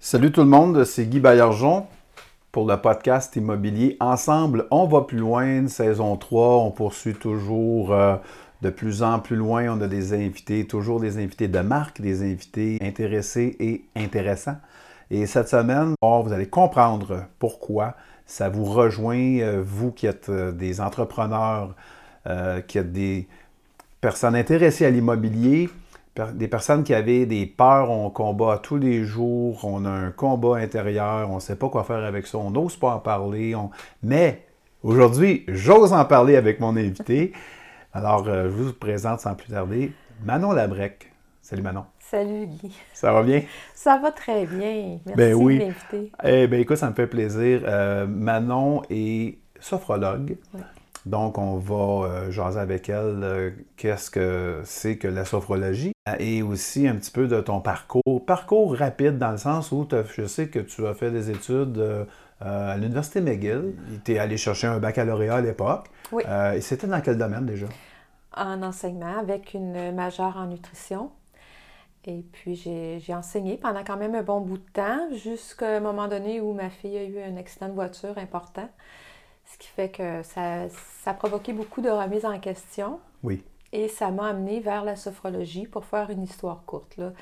[0.00, 1.86] Salut tout le monde, c'est Guy Baillargeon
[2.50, 3.96] pour le podcast immobilier.
[4.00, 8.16] Ensemble, on va plus loin, saison 3, on poursuit toujours euh,
[8.62, 9.68] de plus en plus loin.
[9.68, 14.56] On a des invités, toujours des invités de marque, des invités intéressés et intéressants.
[15.10, 17.94] Et cette semaine, vous allez comprendre pourquoi
[18.28, 21.74] ça vous rejoint, euh, vous qui êtes euh, des entrepreneurs,
[22.26, 23.26] euh, qui êtes des
[24.00, 25.68] personnes intéressées à l'immobilier,
[26.34, 30.56] des personnes qui avaient des peurs, on combat tous les jours, on a un combat
[30.56, 33.54] intérieur, on ne sait pas quoi faire avec ça, on n'ose pas en parler.
[34.02, 34.44] Mais
[34.82, 37.32] aujourd'hui, j'ose en parler avec mon invité.
[37.92, 39.92] Alors, je vous présente sans plus tarder
[40.24, 41.12] Manon Labrec.
[41.40, 41.84] Salut Manon.
[42.10, 42.74] Salut Guy.
[42.94, 43.42] Ça va bien?
[43.74, 44.98] Ça va très bien.
[45.04, 45.58] Merci Ben oui.
[45.58, 46.12] de m'inviter.
[46.24, 47.62] Eh bien, écoute, ça me fait plaisir.
[47.64, 50.38] Euh, Manon est sophrologue.
[50.54, 50.60] Oui.
[51.04, 56.42] Donc, on va euh, jaser avec elle euh, qu'est-ce que c'est que la sophrologie et
[56.42, 58.24] aussi un petit peu de ton parcours.
[58.24, 62.04] Parcours rapide dans le sens où je sais que tu as fait des études euh,
[62.40, 63.74] à l'Université McGill.
[64.04, 65.88] Tu es allé chercher un baccalauréat à l'époque.
[66.10, 66.22] Oui.
[66.54, 67.66] Et c'était dans quel domaine déjà?
[68.34, 71.10] En enseignement avec une majeure en nutrition.
[72.08, 76.08] Et puis j'ai enseigné pendant quand même un bon bout de temps, jusqu'à un moment
[76.08, 78.68] donné où ma fille a eu un accident de voiture important.
[79.44, 80.68] Ce qui fait que ça,
[81.02, 82.98] ça a provoqué beaucoup de remises en question.
[83.22, 83.44] Oui.
[83.72, 86.96] Et ça m'a amené vers la sophrologie pour faire une histoire courte.
[86.96, 87.12] Là.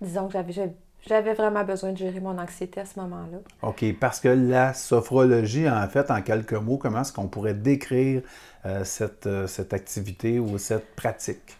[0.00, 0.74] Disons que j'avais- j'avais
[1.08, 3.38] j'avais vraiment besoin de gérer mon anxiété à ce moment-là.
[3.62, 8.22] OK, parce que la sophrologie, en fait, en quelques mots, comment est-ce qu'on pourrait décrire
[8.64, 11.56] euh, cette, euh, cette activité ou cette pratique?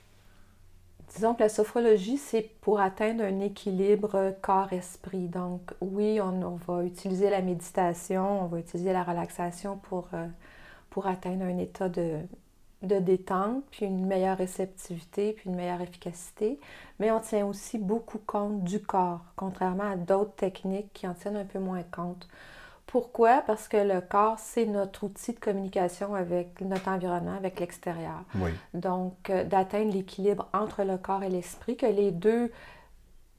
[1.16, 5.28] Disons que la sophrologie, c'est pour atteindre un équilibre corps-esprit.
[5.28, 10.26] Donc, oui, on, va utiliser la méditation, on va utiliser la relaxation pour, euh,
[10.90, 12.18] pour atteindre un état de,
[12.82, 16.60] de détente, puis une meilleure réceptivité, puis une meilleure efficacité.
[17.00, 21.38] Mais on tient aussi beaucoup compte du corps, contrairement à d'autres techniques qui en tiennent
[21.38, 22.28] un peu moins compte.
[22.86, 23.42] Pourquoi?
[23.46, 28.22] Parce que le corps, c'est notre outil de communication avec notre environnement, avec l'extérieur.
[28.36, 28.50] Oui.
[28.74, 32.52] Donc, euh, d'atteindre l'équilibre entre le corps et l'esprit, que les deux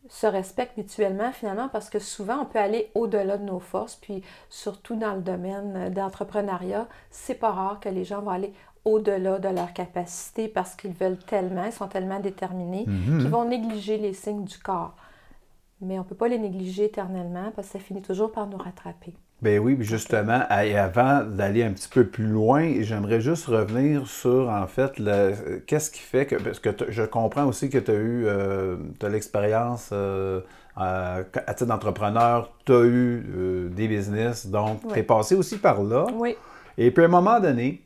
[0.09, 4.21] se respectent mutuellement finalement, parce que souvent on peut aller au-delà de nos forces, puis
[4.49, 8.53] surtout dans le domaine d'entrepreneuriat, c'est pas rare que les gens vont aller
[8.85, 13.19] au-delà de leurs capacités parce qu'ils veulent tellement, ils sont tellement déterminés, Mhm.
[13.19, 14.95] qu'ils vont négliger les signes du corps.
[15.81, 18.57] Mais on ne peut pas les négliger éternellement parce que ça finit toujours par nous
[18.57, 19.13] rattraper.
[19.41, 24.65] Ben oui, justement, avant d'aller un petit peu plus loin, j'aimerais juste revenir sur, en
[24.65, 27.95] fait, le- qu'est-ce qui fait que, parce que t'as- je comprends aussi que tu as
[27.95, 28.25] eu,
[28.99, 30.41] tu as l'expérience euh,
[30.75, 35.03] à, à titre d'entrepreneur, tu as eu euh, des business, donc tu es Oui.
[35.03, 36.05] passé aussi par là.
[36.15, 36.35] Oui.
[36.79, 37.83] Et puis à un moment donné,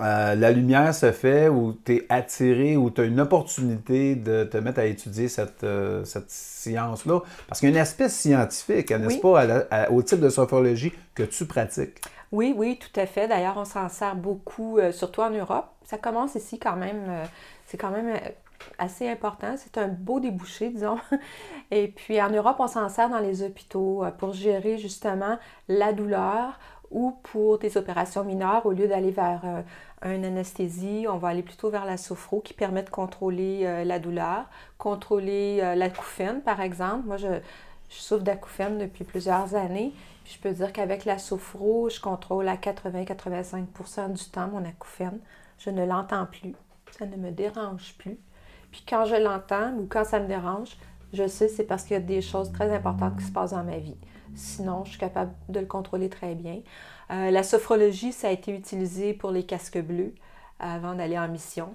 [0.00, 4.44] euh, la lumière se fait ou tu es attiré ou tu as une opportunité de
[4.44, 7.20] te mettre à étudier cette, euh, cette science-là.
[7.48, 9.20] Parce qu'il y a un aspect scientifique, n'est-ce Oui.
[9.20, 12.00] pas, à la- à- au type de sophrologie que tu pratiques?
[12.32, 13.28] Oui, oui, tout à fait.
[13.28, 15.66] D'ailleurs, on s'en sert beaucoup, euh, surtout en Europe.
[15.84, 17.04] Ça commence ici quand même,
[17.66, 18.18] c'est quand même
[18.78, 19.54] assez important.
[19.56, 20.98] C'est un beau débouché, disons.
[21.70, 26.58] Et puis en Europe, on s'en sert dans les hôpitaux pour gérer justement la douleur
[26.90, 28.66] ou pour des opérations mineures.
[28.66, 32.54] Au lieu d'aller vers euh, une anesthésie, on va aller plutôt vers la sophro qui
[32.54, 34.46] permet de contrôler euh, la douleur,
[34.78, 37.06] contrôler euh, l'acouphène, par exemple.
[37.06, 37.28] Moi, je,
[37.88, 39.92] souffre d'acouphène depuis plusieurs années.
[40.24, 45.20] Je peux dire qu'avec la sophro, je contrôle à 80-85% du temps mon acouphène.
[45.58, 46.54] Je ne l'entends plus.
[46.98, 48.18] Ça ne me dérange plus.
[48.72, 50.76] Puis quand je l'entends ou quand ça me dérange,
[51.12, 53.62] je sais c'est parce qu'il y a des choses très importantes qui se passent dans
[53.62, 53.96] ma vie.
[54.34, 56.60] Sinon, je suis capable de le contrôler très bien.
[57.10, 60.14] Euh, la sophrologie, ça a été utilisé pour les casques bleus
[60.58, 61.74] avant d'aller en mission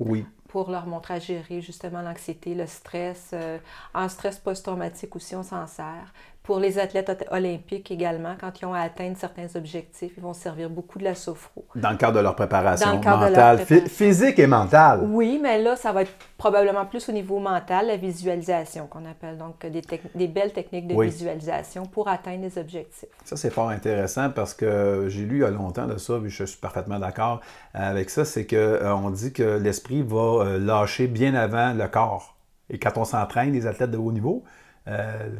[0.00, 0.26] Oui.
[0.48, 3.30] pour leur montrer à gérer justement l'anxiété, le stress.
[3.32, 3.58] euh,
[3.94, 6.12] en stress post-traumatique aussi, on s'en sert.
[6.44, 10.68] Pour les athlètes olympiques également, quand ils ont à atteindre certains objectifs, ils vont servir
[10.68, 11.64] beaucoup de la sophro.
[11.74, 13.88] Dans le cadre de leur préparation Dans le cadre de leur mentale, préparation.
[13.88, 15.00] physique et mentale.
[15.04, 19.38] Oui, mais là, ça va être probablement plus au niveau mental, la visualisation qu'on appelle.
[19.38, 19.80] Donc, des,
[20.14, 21.06] des belles techniques de Oui.
[21.06, 23.08] visualisation pour atteindre les objectifs.
[23.24, 26.28] Ça, c'est fort intéressant parce que j'ai lu il y a longtemps de ça, puis
[26.30, 27.40] je suis parfaitement d'accord
[27.72, 32.36] avec ça, c'est qu'on dit que l'esprit va euh, lâcher bien avant le corps.
[32.68, 34.44] Et quand on s'entraîne, les athlètes de haut niveau,
[34.88, 35.30] euh,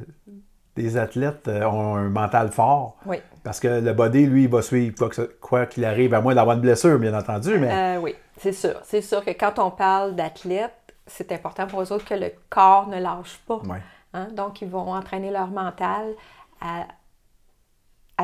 [0.77, 2.97] les athlètes euh, ont un mental fort.
[3.07, 3.19] Oui.
[3.43, 5.09] Parce que le body, lui, il va suivre
[5.41, 8.75] quoi qu'il arrive, à moins d'avoir une blessure, bien entendu, mais Euh, oui, c'est sûr.
[8.85, 10.73] C'est sûr que quand on parle d'athlètes,
[11.07, 13.61] c'est important pour eux autres que le corps ne lâche pas.
[13.67, 13.83] Ouais.
[14.15, 14.29] Hein?
[14.33, 16.07] Donc, ils vont entraîner leur mental
[16.61, 16.87] à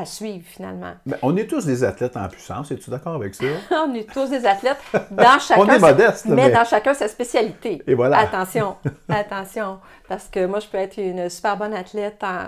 [0.01, 0.93] à suivre finalement.
[1.21, 3.45] On est tous des athlètes en puissance, es-tu d'accord avec ça?
[3.71, 4.77] on est tous des athlètes
[5.11, 7.81] dans chacun, On est modeste, mais, mais- dans chacun sa spécialité.
[7.87, 8.17] Et voilà.
[8.19, 8.75] Attention,
[9.09, 12.47] attention, parce que moi je peux être une super bonne athlète en,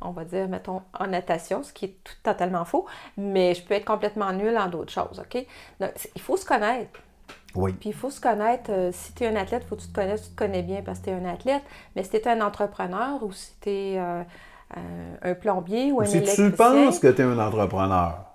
[0.00, 3.74] on va dire, mettons, en natation, ce qui est tout, totalement faux, mais je peux
[3.74, 5.46] être complètement nulle en d'autres choses, OK?
[5.80, 7.00] Donc, il faut se connaître.
[7.54, 7.72] Oui.
[7.74, 8.70] Puis il faut se connaître.
[8.70, 10.22] euh, si tu es un athlète, il faut que tu te connaisses.
[10.22, 11.62] Tu te connais bien parce que tu es un athlète.
[11.94, 14.22] Mais si tu es un entrepreneur ou si tu es euh,
[14.76, 16.50] un- un plombier ou un Si électricien...
[16.50, 18.26] tu penses que tu es un entrepreneur,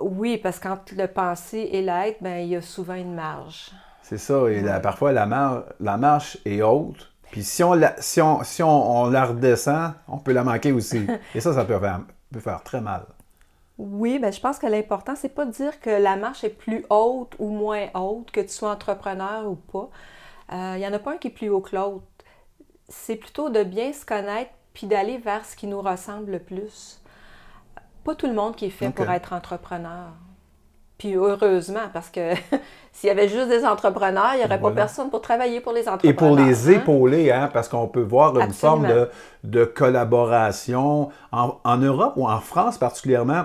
[0.00, 3.70] Oui, parce que quand le penser et l'être, ben, il y a souvent une marge.
[4.02, 4.48] c'est ça.
[4.50, 7.12] Et parfois, la, mar- la marche est haute.
[7.30, 10.72] Puis si on la, si on, si on, on la redescend, on peut la manquer
[10.72, 11.12] aussi.
[11.34, 12.00] Et ça, ça peut faire,
[12.32, 13.04] peut faire très mal.
[13.78, 16.84] Oui, ben, je pense que l'important, c'est pas de dire que la marche est plus
[16.90, 19.88] haute ou moins haute, que tu sois entrepreneur ou pas.
[20.52, 22.04] Euh, Il n'y en a pas un qui est plus haut que l'autre.
[22.88, 27.00] C'est plutôt de bien se connaître puis d'aller vers ce qui nous ressemble le plus.
[28.04, 30.12] Pas tout le monde qui est fait pour être entrepreneur.
[30.98, 32.34] Puis heureusement, parce que
[32.92, 34.58] s'il y avait juste des entrepreneurs, il n'y aurait Voilà.
[34.58, 36.14] pas personne pour travailler pour les Et entrepreneurs.
[36.14, 36.70] pour les hein?
[36.70, 38.52] épauler, hein, parce qu'on peut voir une Absolument.
[38.52, 39.10] forme de,
[39.44, 41.10] de collaboration.
[41.32, 43.44] En, en Europe ou en France particulièrement,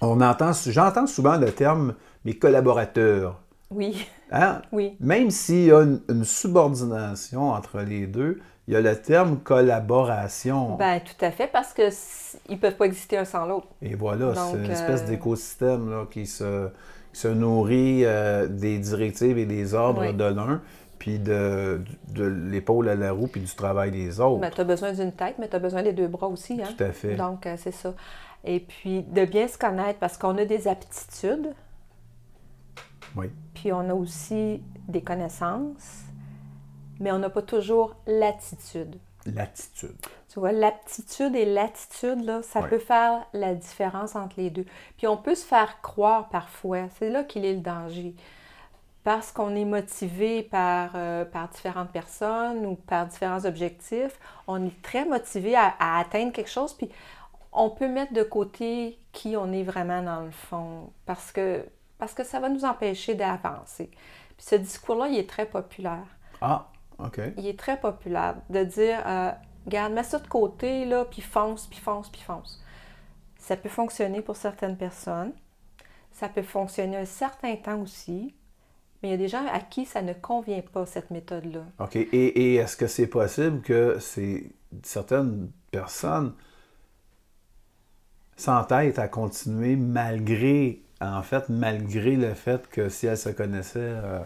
[0.00, 1.94] on entend, j'entends souvent le terme
[2.24, 3.40] mes collaborateurs.
[3.70, 4.62] Oui, Hein?
[4.72, 5.00] oui.
[5.00, 9.38] Même s'il y a une, une subordination entre les deux, il y a le terme
[9.38, 10.76] collaboration.
[10.76, 13.66] Ben, tout à fait, parce que s- ils peuvent pas exister un sans l'autre.
[13.82, 16.68] Et voilà, c'est une espèce euh, d'écosystème là, qui, se,
[17.12, 20.14] qui se nourrit euh, des directives et des ordres Oui.
[20.14, 20.60] de l'un,
[20.98, 24.40] puis de, de l'épaule à la roue, puis du travail des autres.
[24.40, 26.60] Ben, tu as besoin d'une tête, mais tu as besoin des deux bras aussi.
[26.62, 26.68] Hein?
[26.76, 27.16] Tout à fait.
[27.16, 27.92] Donc, euh, c'est ça.
[28.44, 31.52] Et puis, de bien se connaître parce qu'on a des aptitudes,
[33.16, 33.26] Oui.
[33.54, 36.04] puis on a aussi des connaissances,
[37.00, 38.96] mais on n'a pas toujours l'attitude.
[39.26, 39.96] L'attitude.
[40.32, 44.64] Tu vois, l'aptitude et l'attitude, là, ça peut faire la différence entre les deux.
[44.96, 48.14] Puis on peut se faire croire parfois, c'est là qu'il est le danger.
[49.04, 54.82] Parce qu'on est motivé par, euh, par différentes personnes ou par différents objectifs, on est
[54.82, 56.88] très motivé à, à atteindre quelque chose, puis
[57.52, 61.64] on peut mettre de côté qui on est vraiment dans le fond, parce que,
[61.98, 63.90] parce que ça va nous empêcher d'avancer.
[64.36, 66.06] Puis ce discours-là, il est très populaire
[66.40, 66.66] Ah,
[67.36, 69.30] Il est très populaire de dire euh,
[69.66, 72.62] Regarde, mets ça de côté, là, puis fonce, puis fonce, puis fonce.
[73.38, 75.32] Ça peut fonctionner pour certaines personnes.
[76.12, 78.34] Ça peut fonctionner un certain temps aussi.
[79.02, 81.64] Mais il y a des gens à qui ça ne convient pas, cette méthode-là.
[81.80, 81.96] OK.
[81.96, 84.50] Et, et est-ce que c'est possible que c'est
[84.82, 86.34] certaines personnes
[88.36, 94.20] s'entêtent à continuer malgré, en fait, malgré le fait que si elles se connaissaient, euh,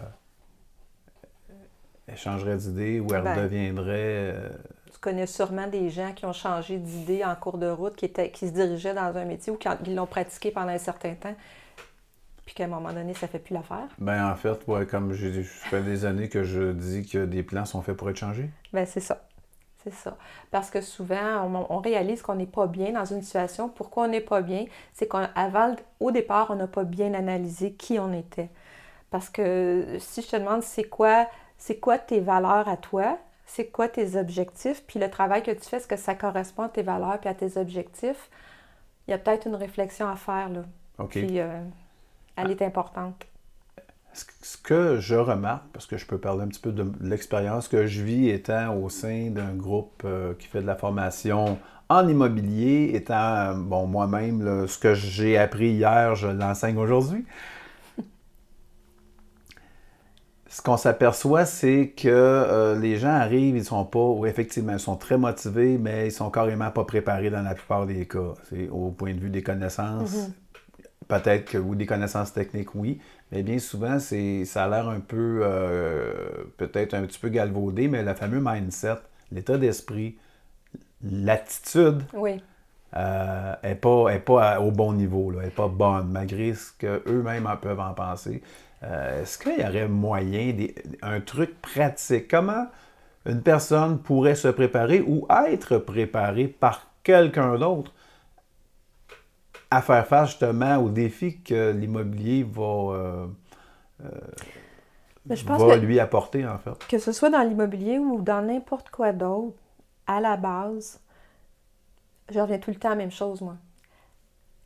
[2.07, 3.35] elles changeraient d'idée ou elles Ben.
[3.35, 4.33] redeviendraient...
[4.33, 4.49] euh,
[4.91, 8.31] Tu connais sûrement des gens qui ont changé d'idée en cours de route, qui, étaient,
[8.31, 11.35] qui se dirigeaient dans un métier ou qui, l'ont pratiqué pendant un certain temps,
[12.45, 13.87] puis qu'à un moment donné, ça ne fait plus l'affaire.
[13.97, 17.65] Ben, en fait, ouais, comme ça fait des années que je dis que des plans
[17.65, 18.49] sont faits pour être changés.
[18.71, 19.23] Ben, c'est ça.
[19.83, 20.17] C'est ça.
[20.51, 23.69] Parce que souvent, on, on réalise qu'on n'est pas bien dans une situation.
[23.69, 24.65] Pourquoi on n'est pas bien?
[24.93, 28.49] C'est qu'avant, au départ, on n'a pas bien analysé qui on était.
[29.11, 31.27] Parce que si je te demande c'est quoi,
[31.57, 35.61] c'est quoi tes valeurs à toi, c'est quoi tes objectifs, puis le travail que tu
[35.61, 38.29] fais, est-ce que ça correspond à tes valeurs puis à tes objectifs?
[39.07, 40.61] Il y a peut-être une réflexion à faire, là.
[40.99, 41.11] OK.
[41.11, 41.61] Puis, euh,
[42.35, 43.25] elle est importante.
[44.13, 47.85] Ce que je remarque, parce que je peux parler un petit peu de l'expérience que
[47.85, 52.91] je vis étant au sein d'un groupe euh, qui fait de la formation en immobilier,
[52.95, 57.25] étant, euh, bon, moi-même, ce que j'ai appris hier, je l'enseigne aujourd'hui.
[60.49, 64.79] Ce qu'on s'aperçoit, c'est que euh, les gens arrivent, ils sont pas, ou effectivement, ils
[64.79, 68.33] sont très motivés, mais ils sont carrément pas préparés dans la plupart des cas.
[68.49, 70.29] C'est au point de vue des connaissances,
[71.09, 72.99] peut-être que, ou des connaissances techniques, oui,
[73.31, 76.13] mais bien souvent, c'est, ça a l'air un peu, euh,
[76.57, 78.95] peut-être un petit peu galvaudé, mais le fameux mindset,
[79.33, 80.17] l'état d'esprit,
[81.03, 82.41] l'attitude Oui.
[82.95, 86.71] euh, est pas, est pas à- au bon niveau, là, est pas bonne, malgré ce
[86.79, 88.41] qu'eux-mêmes en peuvent en penser.
[88.83, 92.27] Euh, est-ce qu'il y aurait moyen, des- un truc pratique?
[92.27, 92.67] Comment
[93.25, 97.91] une personne pourrait se préparer ou être préparée par quelqu'un d'autre
[99.69, 103.27] à faire face justement aux défis que l'immobilier va, euh,
[105.25, 106.87] Mais je pense va que- lui apporter, en fait?
[106.87, 109.57] Que ce soit dans l'immobilier ou dans n'importe quoi d'autre,
[110.05, 111.01] à la base,
[112.29, 113.55] je reviens tout le temps à la même chose, moi.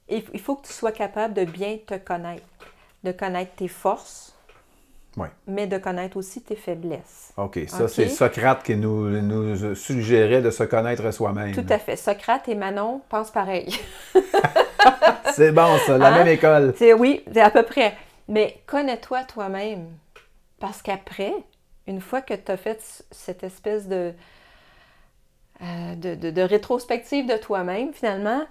[0.09, 2.43] Il faut que tu sois capable de bien te connaître,
[3.03, 4.35] de connaître tes forces,
[5.17, 5.27] Oui.
[5.47, 7.33] mais de connaître aussi tes faiblesses.
[7.37, 7.59] OK.
[7.67, 11.53] Ça, c'est Socrate qui nous, nous suggérait de se connaître soi-même.
[11.53, 11.95] Tout à fait.
[11.95, 13.73] Socrate et Manon pensent pareil.
[15.33, 16.17] C'est bon, ça, la Hein?
[16.17, 16.73] même école.
[16.77, 17.95] C'est oui, c'est à peu près.
[18.27, 19.87] Mais connais-toi toi-même.
[20.59, 21.33] Parce qu'après,
[21.87, 22.79] une fois que tu as fait
[23.11, 24.13] cette espèce de,
[25.61, 28.43] euh, de, de- de rétrospective de toi-même, finalement,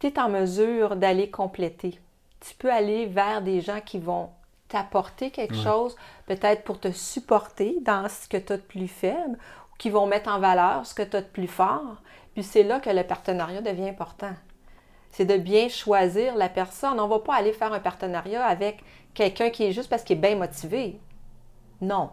[0.00, 1.98] tu es en mesure d'aller compléter.
[2.40, 4.30] Tu peux aller vers des gens qui vont
[4.68, 9.32] t'apporter quelque chose, peut-être pour te supporter dans ce que tu as de plus faible,
[9.72, 11.96] ou qui vont mettre en valeur ce que tu as de plus fort.
[12.34, 14.34] Puis c'est là que le partenariat devient important
[15.10, 17.00] c'est de bien choisir la personne.
[17.00, 20.18] On ne va pas aller faire un partenariat avec quelqu'un qui est juste parce qu'il
[20.18, 21.00] est bien motivé.
[21.80, 22.10] Non.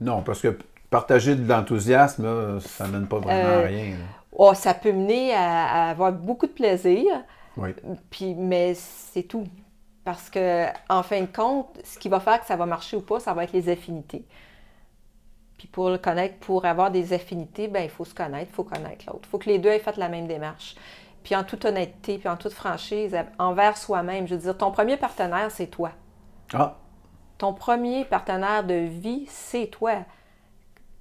[0.00, 0.58] Non, parce que
[0.90, 3.90] partager de l'enthousiasme, là, ça mène pas vraiment Euh, à rien.
[3.90, 4.04] là.
[4.32, 7.04] Oh, ça peut mener à, à avoir beaucoup de plaisir,
[7.56, 7.70] Oui.
[8.10, 9.46] puis, mais c'est tout.
[10.04, 13.00] Parce que, en fin de compte, ce qui va faire que ça va marcher ou
[13.00, 14.26] pas, ça va être les affinités.
[15.58, 18.64] Puis pour le connaître, pour avoir des affinités, ben il faut se connaître, il faut
[18.64, 19.20] connaître l'autre.
[19.24, 20.74] Il faut que les deux aient fait la même démarche.
[21.22, 24.26] Puis en toute honnêteté, puis en toute franchise, envers soi-même.
[24.28, 25.92] Je veux dire, ton premier partenaire, c'est toi.
[26.52, 26.76] Ah,
[27.38, 30.04] Ton premier partenaire de vie, c'est toi.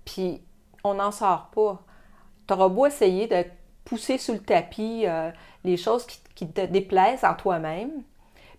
[0.05, 0.41] Puis
[0.83, 1.81] on n'en sort pas.
[2.48, 3.43] Tu auras beau essayer de
[3.86, 5.31] pousser sous le tapis euh,
[5.63, 7.92] les choses qui, qui te déplaisent en toi-même,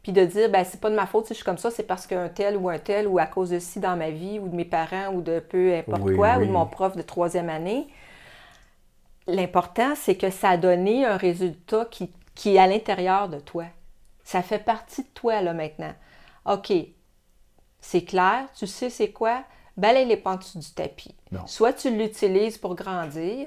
[0.03, 1.83] puis de dire, ben c'est pas de ma faute si je suis comme ça, c'est
[1.83, 4.49] parce qu'un tel ou un tel, ou à cause de ci dans ma vie, ou
[4.49, 7.49] de mes parents, ou de peu importe Oui, quoi, ou de mon prof de troisième
[7.49, 7.89] année.
[9.27, 13.65] L'important, c'est que ça a donné un résultat qui, qui est à l'intérieur de toi.
[14.25, 15.95] Ça fait partie de toi, là, maintenant.
[16.45, 16.73] OK,
[17.81, 19.45] c'est clair, tu sais c'est quoi,
[19.77, 21.15] balaye les dessous du tapis.
[21.33, 21.47] Non.
[21.47, 23.47] Soit tu l'utilises pour grandir,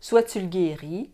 [0.00, 1.10] soit tu le guéris,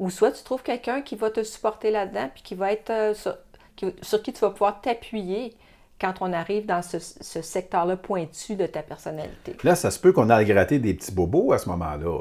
[0.00, 3.14] ou soit tu trouves quelqu'un qui va te supporter là-dedans, puis qui va être euh,
[3.14, 3.36] sur,
[3.76, 5.54] qui- sur qui tu vas pouvoir t'appuyer
[6.00, 9.54] quand on arrive dans ce, ce secteur-là pointu de ta personnalité.
[9.62, 12.20] là, ça se peut qu'on aille gratter des petits bobos à ce moment-là.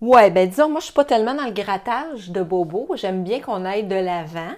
[0.00, 2.88] Ouais, ben disons, moi, je suis pas tellement dans le grattage de bobo.
[2.94, 4.52] J'aime bien qu'on aille de l'avant.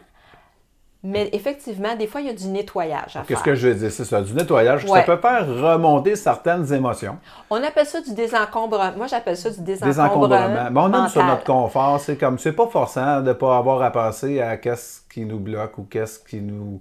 [1.03, 3.91] Mais effectivement, des fois, il y a du nettoyage à Qu'est-ce que je veux dire?
[3.91, 4.85] C'est ça, du nettoyage.
[4.85, 5.01] Ouais.
[5.01, 7.17] Ça peut faire remonter certaines émotions.
[7.49, 8.93] On appelle ça du désencombrement.
[8.99, 10.29] Moi, j'appelle ça du désencombrement.
[10.29, 10.71] Désencombrement.
[10.71, 11.27] Mais on aime mental.
[11.27, 12.01] notre confort.
[12.01, 15.39] C'est comme, c'est pas forçant de ne pas avoir à penser à qu'est-ce qui nous
[15.41, 16.81] bloque ou qu'est-ce qui nous.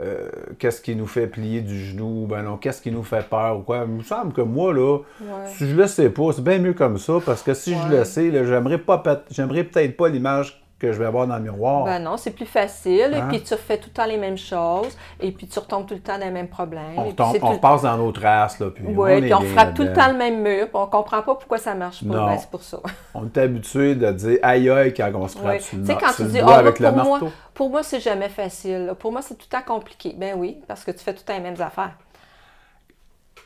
[0.00, 3.58] euh, qu'est-ce qui nous fait plier du genou, ben non, qu'est-ce qui nous fait peur
[3.58, 3.84] ou quoi.
[3.86, 5.26] Il me semble que moi, là, Ouais.
[5.56, 8.04] si je le sais pas, c'est bien mieux comme ça, parce que si je le
[8.04, 11.84] sais, j'aimerais pas j'aimerais peut-être pas l'image que je vais avoir dans le miroir.
[11.84, 13.12] Ben non, c'est plus facile.
[13.12, 13.26] Hein?
[13.26, 14.96] Et puis tu refais tout le temps les mêmes choses.
[15.20, 16.96] Et puis tu retombes tout le temps dans les mêmes problèmes.
[16.96, 19.40] on, et retombe- on repasse dans nos traces, là, puis on Ouais, est puis on
[19.40, 20.66] frappe tout le temps le même mur.
[20.66, 22.26] Puis on comprend pas pourquoi ça marche pas.
[22.26, 22.78] Ben, c'est pour ça.
[23.14, 26.16] On est habitué de dire aïe aïe quand on se frappe sur le, quand sur
[26.16, 27.20] tu le dis, doigt ah, avec le pour, moi,
[27.54, 28.92] pour moi, c'est jamais facile.
[29.00, 30.14] Pour moi, c'est tout le temps compliqué.
[30.16, 31.92] Ben oui, parce que tu fais tout le temps les mêmes affaires.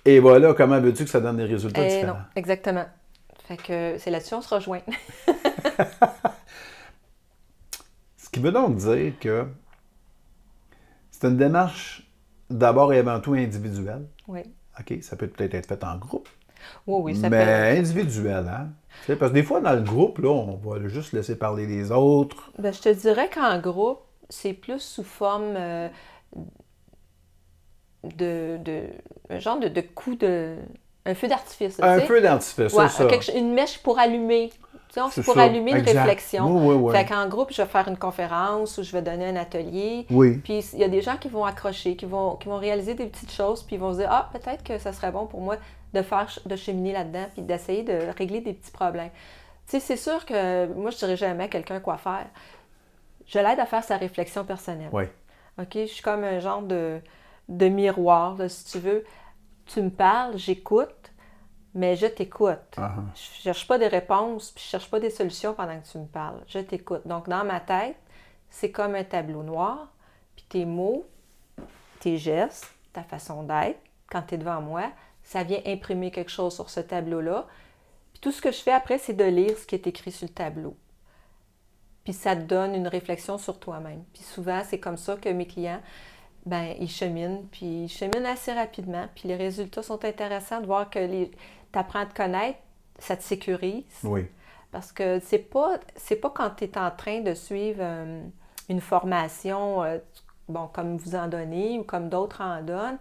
[0.05, 2.15] Et voilà, comment veux-tu que ça donne des résultats Eh différents?
[2.15, 2.85] non, exactement.
[3.49, 4.81] Fait que c'est là-dessus, on se rejoint.
[8.35, 9.47] Ce qui veut donc dire que
[11.11, 12.11] c'est une démarche
[12.51, 14.07] d'abord et avant tout individuelle.
[14.27, 14.55] oui.
[14.81, 16.29] OK, ça peut peut-être être fait en groupe,
[16.87, 17.51] Oui, oui, ça mais peut.
[17.79, 18.73] individuel, hein?
[19.07, 21.67] Tu sais, parce que des fois, dans le groupe, là, on va juste laisser parler
[21.67, 22.53] les autres.
[22.59, 25.89] Ben, je te dirais qu'en groupe, c'est plus sous forme euh,
[28.05, 28.85] de, de.
[29.31, 30.57] un genre de, de coup de.
[31.05, 31.81] Un feu d'artifice.
[31.83, 32.07] Un tu sais?
[32.07, 33.07] feu d'artifice, Ouais, c'est ça.
[33.07, 34.53] quelque une mèche pour allumer.
[35.11, 36.47] C'est pour ça, allumer une réflexion.
[36.47, 36.93] Oui, oui, oui.
[36.93, 40.07] Fait qu'en groupe, je vais faire une conférence ou je vais donner un atelier.
[40.11, 40.39] Oui.
[40.39, 43.07] Puis il y a des gens qui vont accrocher, qui vont, qui vont réaliser des
[43.07, 45.57] petites choses, puis ils vont se dire Ah, peut-être que ça serait bon pour moi
[45.95, 49.11] de faire de cheminer là-dedans, puis d'essayer de régler des petits problèmes.
[49.67, 52.27] Tu sais, c'est sûr que moi, je dirais jamais à quelqu'un quoi faire.
[53.27, 54.91] Je l'aide à faire sa réflexion personnelle.
[54.93, 55.05] Oui.
[55.59, 55.71] OK?
[55.75, 57.01] Je suis comme un genre de,
[57.49, 59.05] de miroir, là, si tu veux.
[59.67, 61.12] Tu me parles, j'écoute,
[61.75, 62.59] mais je t'écoute.
[62.77, 63.03] Ah, ah.
[63.15, 66.07] Je cherche pas des réponses, puis je cherche pas des solutions pendant que tu me
[66.07, 66.43] parles.
[66.47, 67.07] Je t'écoute.
[67.07, 67.97] Donc, dans ma tête,
[68.51, 69.89] c'est comme un tableau noir,
[70.37, 71.07] puis tes mots,
[72.01, 74.91] tes gestes, ta façon d'être, quand tu es devant moi,
[75.23, 77.47] ça vient imprimer quelque chose sur ce tableau-là.
[78.13, 80.27] Puis tout ce que je fais après, c'est de lire ce qui est écrit sur
[80.27, 80.77] le tableau.
[82.05, 84.05] Puis ça te donne une réflexion sur toi-même.
[84.13, 85.81] Puis souvent, c'est comme ça que mes clients,
[86.45, 89.07] ben, ils cheminent, puis ils cheminent assez rapidement.
[89.15, 90.99] Puis les résultats sont intéressants de voir que
[91.73, 92.59] tu apprends à te connaître,
[92.99, 93.85] ça te sécurise.
[94.05, 94.27] Oui.
[94.71, 98.23] Parce que c'est pas c'est pas quand tu es en train de suivre euh,
[98.69, 99.99] une formation euh,
[100.49, 102.99] bon comme vous en donnez ou comme d'autres en donnent.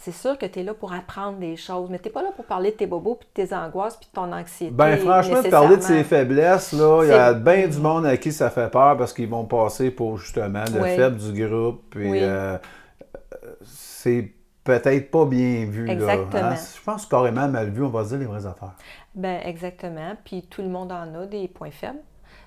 [0.00, 2.30] C'est sûr que tu es là pour apprendre des choses, mais tu n'es pas là
[2.36, 4.70] pour parler de tes bobos, puis de tes angoisses, puis de ton anxiété.
[4.72, 8.16] Ben franchement, de parler de ses faiblesses, là, il y a bien du monde à
[8.16, 10.94] qui ça fait peur parce qu'ils vont passer pour justement le Oui.
[10.94, 11.82] faible du groupe.
[11.90, 12.20] Puis Oui.
[12.22, 12.58] euh,
[13.64, 14.32] c'est
[14.68, 15.86] peut-être pas bien vu.
[15.86, 16.42] là, Exactement.
[16.50, 16.54] hein.
[16.56, 18.74] Je pense carrément mal vu, on va se dire les vraies affaires.
[19.14, 20.16] Ben exactement.
[20.24, 21.98] Puis tout le monde en a des points faibles.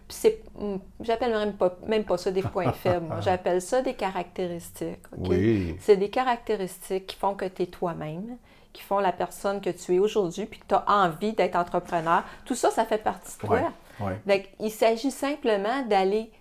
[0.07, 3.07] Puis c'est, hum, j'appelle même pas, même pas ça des points faibles.
[3.21, 4.99] J'appelle ça des caractéristiques.
[5.17, 5.75] Oui.
[5.79, 8.37] C'est des caractéristiques qui font que tu es toi-même,
[8.73, 12.23] qui font la personne que tu es aujourd'hui, puis que tu as envie d'être entrepreneur.
[12.45, 13.59] Tout ça, ça fait partie de toi.
[13.99, 14.21] Ouais, ouais.
[14.25, 16.31] Donc, il s'agit simplement d'aller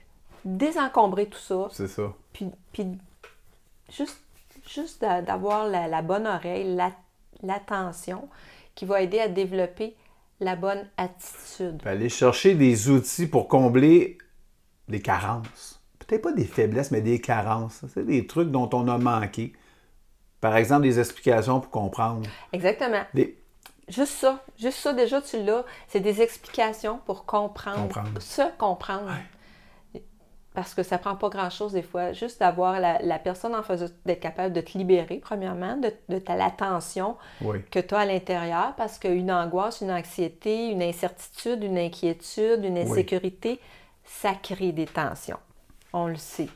[0.44, 2.12] désencombrer tout ça, C'est ça.
[2.32, 2.86] puis, puis
[3.92, 4.18] juste,
[4.72, 6.92] juste d'a- d'avoir la, la bonne oreille, la-
[7.42, 8.28] l'attention,
[8.74, 9.96] qui va aider à développer
[10.40, 11.82] la bonne attitude.
[11.84, 14.18] Aller chercher des outils pour combler
[14.88, 15.80] des carences.
[15.98, 17.84] Peut-être pas des faiblesses, mais des carences.
[17.92, 19.52] C'est des trucs dont on a manqué.
[20.40, 22.28] Par exemple, des explications pour comprendre.
[22.52, 23.02] Exactement.
[23.14, 23.36] Des...
[23.88, 24.42] Juste ça.
[24.58, 25.64] Juste ça, déjà, tu l'as.
[25.88, 27.82] C'est des explications pour comprendre.
[27.82, 28.22] Comprendre.
[28.22, 29.10] Se comprendre.
[30.60, 32.12] Parce que ça prend pas grand-chose des fois.
[32.12, 35.90] Juste d'avoir la, la personne en face de- d'être capable de te libérer, premièrement, de,
[36.10, 37.62] de ta la tension Oui.
[37.70, 38.74] que tu as à l'intérieur.
[38.76, 43.58] Parce qu'une angoisse, une anxiété, une incertitude, une inquiétude, une insécurité,
[44.04, 45.38] ça crée des tensions.
[45.94, 46.48] On le sait.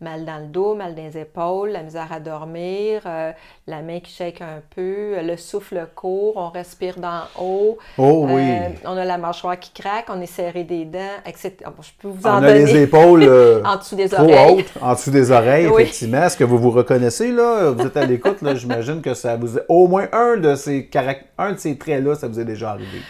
[0.00, 3.32] Mal dans le dos, mal dans les épaules, la misère à dormir, euh,
[3.66, 7.78] la main qui shake un peu, le souffle court, on respire d'en haut.
[7.98, 8.42] Oh oui.
[8.48, 11.56] Euh, on a la mâchoire qui craque, on est serré des dents, etc.
[11.64, 14.22] Bon, je peux vous on en a donner les épaules euh, en dessous des trop
[14.22, 14.60] oreilles.
[14.60, 15.82] hautes, en dessous des oreilles, Oui.
[15.82, 16.22] effectivement.
[16.22, 17.72] Est-ce que vous vous reconnaissez, là?
[17.72, 18.54] Vous êtes à l'écoute, là?
[18.54, 19.64] J'imagine que ça vous est...
[19.68, 23.00] Au moins un de ces, caract- un de ces traits-là, ça vous est déjà arrivé.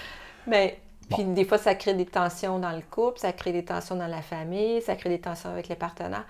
[0.47, 0.78] Mais
[1.14, 4.07] puis des fois, ça crée des tensions dans le couple, ça crée des tensions dans
[4.07, 6.25] la famille, ça crée des tensions avec les partenaires.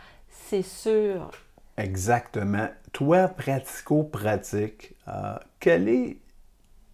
[0.49, 1.31] C'est sûr.
[1.77, 2.69] Exactement.
[2.93, 6.19] Toi, pratico-pratique, euh, quel est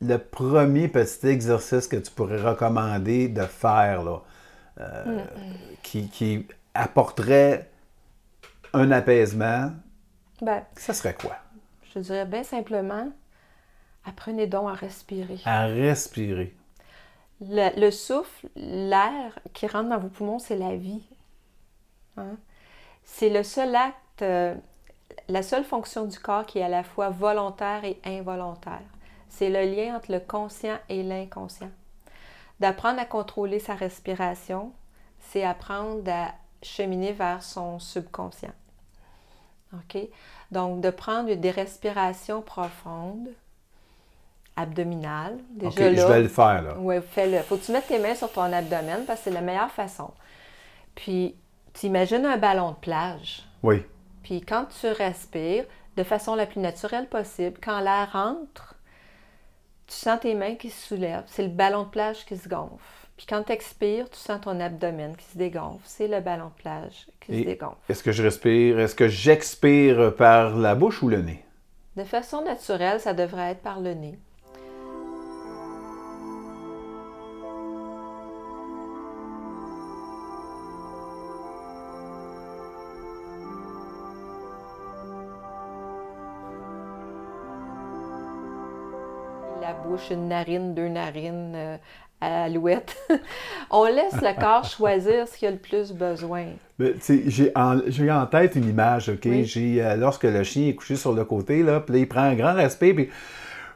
[0.01, 4.23] le premier petit exercice que tu pourrais recommander de faire là,
[4.81, 5.25] euh,
[5.83, 7.71] qui, qui apporterait
[8.73, 9.73] un apaisement?
[10.41, 11.37] Ben, Ça serait quoi?
[11.95, 13.09] je dirais bien simplement,
[14.05, 15.39] apprenez donc à respirer.
[15.45, 16.55] À respirer.
[17.41, 21.03] Le, le souffle, l'air qui rentre dans vos poumons, c'est la vie.
[22.17, 22.37] Hein?
[23.05, 24.55] C'est le seul acte, euh,
[25.29, 28.83] la seule fonction du corps qui est à la fois volontaire et involontaire.
[29.29, 31.71] C'est le lien entre le conscient et l'inconscient.
[32.61, 34.73] D'apprendre à contrôler sa respiration,
[35.21, 38.53] c'est apprendre à cheminer vers son subconscient.
[39.73, 39.99] OK?
[40.51, 43.29] Donc, de prendre des respirations profondes,
[44.57, 45.39] abdominales.
[45.63, 46.75] OK, Déjà là, je vais le faire, là.
[46.79, 47.41] oui, fais-le.
[47.43, 50.13] Faut que tu mettes tes mains sur ton abdomen parce que c'est la meilleure façon.
[50.95, 51.35] Puis,
[51.75, 53.45] tu imagines un ballon de plage?
[53.63, 53.83] Oui.
[54.23, 55.65] Puis, quand tu respires
[55.97, 58.75] de façon la plus naturelle possible, quand l'air rentre,
[59.87, 61.25] tu sens tes mains qui se soulèvent.
[61.27, 62.79] C'est le ballon de plage qui se gonfle.
[63.17, 65.85] Puis, quand tu expires, tu sens ton abdomen qui se dégonfle.
[65.85, 67.77] C'est le ballon de plage qui Et se dégonfle.
[67.89, 68.81] Est-ce que je respire?
[68.81, 71.45] Est-ce que j'expire par la bouche ou le nez?
[71.97, 74.19] De façon naturelle, ça devrait être par le nez.
[89.65, 91.77] La bouche, une narine, deux narines euh,
[92.21, 92.95] à alouette.
[93.71, 96.49] On laisse le corps choisir ce qu'il a le plus besoin.
[97.27, 99.21] J'ai en, j'ai en tête une image, OK?
[99.25, 99.47] Oui.
[99.47, 102.35] J'ai, euh, lorsque le chien est couché sur le côté, là, puis il prend un
[102.35, 103.09] grand respect, puis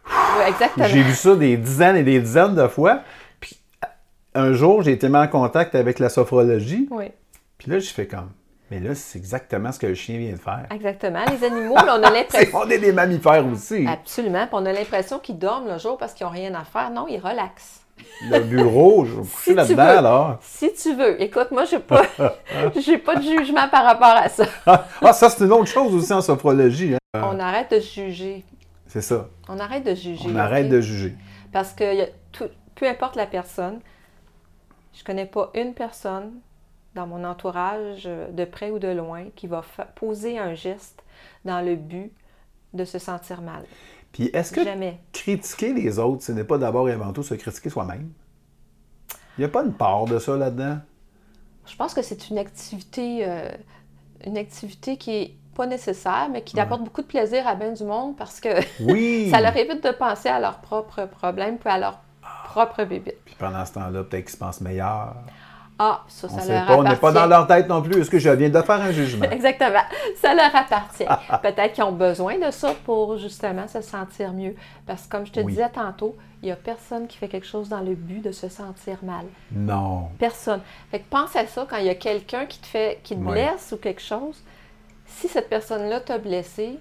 [0.05, 0.85] Oui.
[0.88, 3.01] J'ai vu ça des dizaines et des dizaines de fois.
[3.40, 3.59] Puis
[4.35, 6.87] un jour, j'ai été mis en contact avec la sophrologie.
[6.90, 7.07] Oui.
[7.57, 8.29] Puis là, je fais comme,
[8.70, 10.66] mais là, c'est exactement ce que le chien vient de faire.
[10.70, 11.20] Exactement.
[11.31, 12.59] Les animaux, là, on a l'impression.
[12.59, 13.87] on est des mammifères aussi.
[13.87, 14.46] Absolument.
[14.46, 16.90] Puis on a l'impression qu'ils dorment le jour parce qu'ils n'ont rien à faire.
[16.90, 17.81] Non, ils relaxent.
[18.31, 20.02] Le bureau, je vais Si tu là-dedans, veux.
[20.02, 20.38] là.
[20.42, 21.20] Si tu veux.
[21.20, 22.02] Écoute, moi, j'ai pas,
[22.81, 24.44] j'ai pas de jugement par rapport à ça.
[24.66, 26.94] Ah, ça, c'est une autre chose aussi en sophrologie.
[26.94, 27.20] hein.
[27.24, 28.44] On arrête de juger.
[28.87, 29.28] C'est ça.
[29.48, 30.28] On arrête de juger.
[30.33, 31.14] On arrête de juger.
[31.52, 33.81] Parce que tout- peu importe la personne,
[34.96, 36.33] je connais pas une personne
[36.98, 39.62] dans mon entourage, euh, de près ou de loin, qui va
[39.94, 41.04] poser un geste
[41.44, 42.11] dans le but
[42.74, 43.64] de se sentir mal.
[44.11, 44.98] Puis est-ce que Jamais.
[45.12, 48.11] critiquer les autres, ce n'est pas d'abord et avant tout se critiquer soi-même?
[49.37, 50.78] Il n'y a pas une part de ça là-dedans?
[51.66, 53.48] Je pense que c'est une activité, euh,
[54.26, 57.84] une activité qui est pas nécessaire, mais qui apporte beaucoup de plaisir à bien du
[57.84, 58.48] monde parce que
[58.82, 59.28] Oui!
[59.30, 62.00] ça leur évite de penser à leurs propres problèmes puis à leurs
[62.46, 63.22] propres bébites.
[63.24, 65.14] Puis pendant ce temps-là, peut-être qu'ils se pensent meilleurs.
[65.80, 67.14] Ah, ça, ça leur pas, on n'est pas appartient.
[67.14, 68.00] dans leur tête non plus.
[68.00, 69.24] Est-ce que je viens de faire un jugement?
[69.30, 69.78] Exactement.
[70.20, 71.04] Ça leur appartient.
[71.42, 74.56] Peut-être qu'ils ont besoin de ça pour justement se sentir mieux.
[74.86, 75.52] Parce que comme je te Oui.
[75.52, 78.48] disais tantôt, il n'y a personne qui fait quelque chose dans le but de se
[78.48, 79.26] sentir mal.
[79.52, 80.08] Non.
[80.18, 80.60] Personne.
[80.90, 83.20] Fait que pense à ça quand il y a quelqu'un qui te fait qui te
[83.20, 84.42] blesse ou quelque chose.
[85.06, 86.78] Si cette personne-là t'a blessé,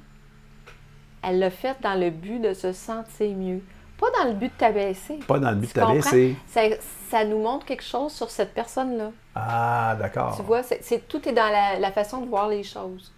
[1.24, 3.62] elle l'a fait dans le but de se sentir mieux.
[4.00, 5.20] Pas dans le but de t'abaisser.
[5.28, 6.36] Pas dans le but de Tu t'abaisser.
[6.48, 6.62] Ça,
[7.10, 9.12] ça nous montre quelque chose sur cette personne-là.
[9.36, 10.36] Ah, d'accord.
[10.36, 13.12] Tu vois, c'est, tout est dans la, la façon de voir les choses.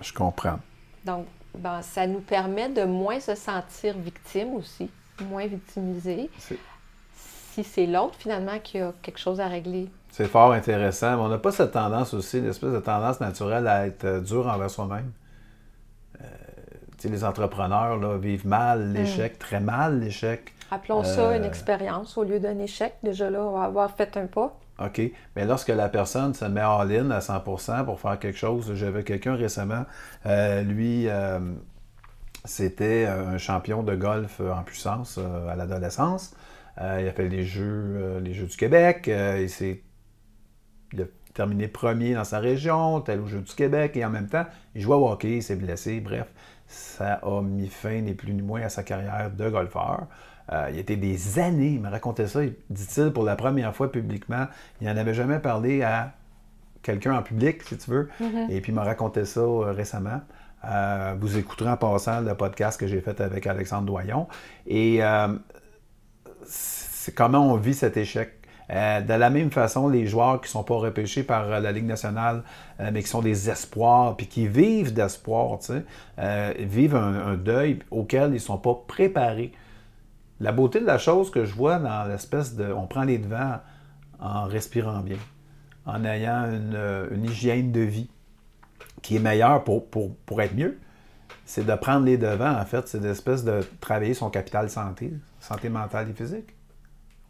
[0.00, 0.58] Je comprends.
[1.04, 4.90] Donc, ben, ça nous permet de moins se sentir victime aussi,
[5.20, 6.30] moins victimisé,
[7.52, 9.88] si c'est l'autre finalement qui a quelque chose à régler.
[10.10, 11.16] C'est fort intéressant.
[11.16, 14.20] Mais on n'a pas cette tendance aussi, une espèce de tendance naturelle à être euh,
[14.20, 15.12] dur envers soi-même.
[17.08, 20.52] Les entrepreneurs là, vivent mal l'échec, très mal l'échec.
[20.70, 22.94] Appelons ça Euh, une expérience au lieu d'un échec.
[23.02, 24.58] Déjà là, on va avoir fait un pas.
[24.84, 25.00] OK.
[25.36, 29.36] Mais lorsque la personne se met all-in à 100% pour faire quelque chose, j'avais quelqu'un
[29.36, 29.84] récemment,
[30.26, 31.38] euh, lui, euh,
[32.44, 36.34] c'était un champion de golf en puissance à l'adolescence.
[36.78, 39.08] Il a fait les Jeux, les Jeux du Québec.
[39.08, 39.82] il, s'est-
[41.34, 44.80] terminé premier dans sa région, tel aux Jeux du Québec, et en même temps, il
[44.80, 46.00] jouait au hockey, il s'est blessé.
[46.00, 46.28] Bref,
[46.74, 50.06] ça a mis fin, ni plus ni moins, à sa carrière de golfeur.
[50.52, 54.46] Euh, il était des années, il me racontait ça, dit-il, pour la première fois publiquement.
[54.80, 56.12] Il n'en avait jamais parlé à
[56.82, 58.10] quelqu'un en public, si tu veux.
[58.50, 60.20] Et puis il m'a raconté ça euh, récemment.
[60.64, 64.28] Euh, vous écouterez en passant le podcast que j'ai fait avec Alexandre Doyon.
[64.66, 65.28] Et euh,
[66.44, 68.40] c'est comment on vit cet échec.
[68.70, 71.72] Euh, de la même façon, les joueurs qui ne sont pas repêchés par euh, la
[71.72, 72.42] Ligue nationale,
[72.80, 75.58] euh, mais qui sont des espoirs, puis qui vivent d'espoir,
[76.58, 79.52] vivent un, deuil auquel ils ne sont pas préparés.
[80.40, 82.72] La beauté de la chose que je vois dans l'espèce de...
[82.72, 83.60] On prend les devants
[84.18, 85.18] en respirant bien,
[85.86, 88.08] en ayant une, une hygiène de vie
[89.02, 90.78] qui est meilleure pour, pour, pour être mieux,
[91.44, 92.88] c'est de prendre les devants, en fait.
[92.88, 96.54] C'est d'espèce de travailler son capital santé, santé mentale et physique.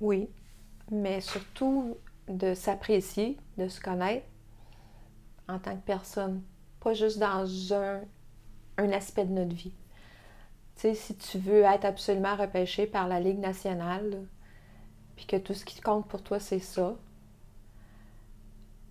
[0.01, 0.29] Oui,
[0.91, 1.97] mais surtout
[2.29, 4.27] de s'apprécier, de se connaître
[5.49, 6.43] en tant que personne,
[6.81, 8.01] pas juste dans un,
[8.79, 9.75] un aspect de notre vie.
[10.77, 14.27] Tu sais, si tu veux être absolument repêché par la Ligue nationale,
[15.17, 16.97] puis que tout ce qui compte pour toi, c'est ça,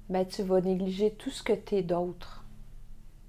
[0.09, 2.43] ben tu vas négliger tout ce que tu es d'autre.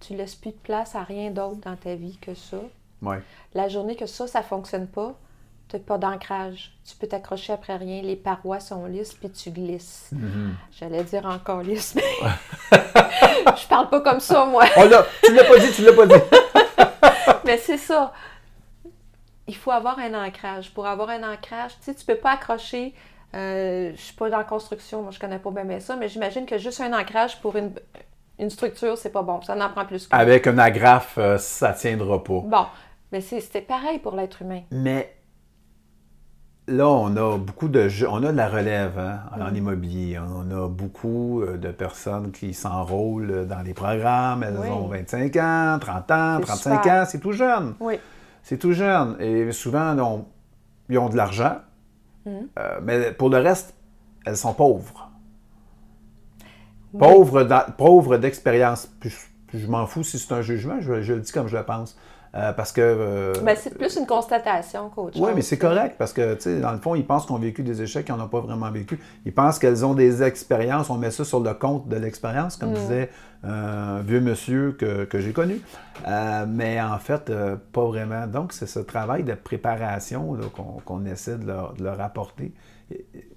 [0.00, 2.60] Tu laisses plus de place à rien d'autre dans ta vie que ça.
[3.00, 3.22] Ouais.
[3.54, 5.18] La journée que ça, ça fonctionne pas,
[5.68, 6.72] tu n'as pas d'ancrage.
[6.88, 8.02] Tu peux t'accrocher après rien.
[8.02, 10.10] Les parois sont lisses, puis tu glisses.
[10.78, 12.02] J'allais dire encore lisse, mais
[12.70, 14.64] je parle pas comme ça, moi.
[14.76, 16.14] Oh là, tu l'as pas dit, tu l'as pas dit.
[17.46, 18.12] Mais c'est ça.
[19.46, 20.72] Il faut avoir un ancrage.
[20.72, 22.94] Pour avoir un ancrage, tu sais, tu peux pas accrocher.
[23.34, 26.46] Euh, je suis pas dans la construction, moi je connais pas bien, ça, mais j'imagine
[26.46, 27.72] que juste un ancrage pour une,
[28.38, 29.42] une structure, c'est pas bon.
[29.42, 32.40] Ça en prend plus que Avec un agrafe, euh, ça tiendra pas.
[32.44, 32.66] Bon,
[33.10, 34.62] mais c'est- c'était pareil pour l'être humain.
[34.70, 35.13] Mais
[36.66, 39.56] là, on a beaucoup de jeux, on a de la relève hein, en Mm.
[39.56, 40.18] immobilier.
[40.18, 44.42] On a beaucoup euh, de personnes qui s'enrôlent dans les programmes.
[44.42, 44.68] Elles Oui.
[44.68, 47.02] ont 25 ans, 30 ans, C'est 35 super.
[47.02, 47.04] ans.
[47.06, 47.74] C'est tout jeune.
[47.80, 47.98] Oui.
[48.42, 49.16] C'est tout jeune.
[49.20, 50.24] Et souvent, on-
[50.88, 51.56] ils ont de l'argent.
[52.26, 52.48] Mhm.
[52.58, 53.74] Euh, mais pour le reste,
[54.26, 55.10] elles sont pauvres.
[56.94, 57.00] Oui.
[57.76, 58.88] Pauvres, d'expérience.
[59.52, 61.96] Je, m'en fous si c'est un jugement, je, je le dis comme je le pense.
[62.36, 62.80] Euh, parce que.
[62.80, 65.24] euh, Ben, c'est plus une constatation qu'autre chose.
[65.24, 67.38] oui, mais c'est correct parce que, tu sais, dans le fond, ils pensent qu'ils ont
[67.38, 68.98] vécu des échecs qu'ils n'en ont pas vraiment vécu.
[69.24, 70.90] Ils pensent qu'elles ont des expériences.
[70.90, 73.10] On met ça sur le compte de l'expérience, comme disait
[73.44, 75.60] euh, un vieux monsieur que, que j'ai connu.
[76.08, 77.30] Euh, mais en fait,
[77.72, 78.26] pas vraiment.
[78.26, 82.52] Donc, c'est ce travail de préparation qu'on qu'on essaie de leur, de leur apporter.
[82.90, 83.30] Et- et-